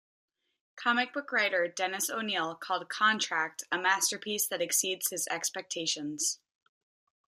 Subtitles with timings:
[0.75, 6.39] Comic book writer Dennis O'Neil called "Contract" "a masterpiece" that exceeded his expectations.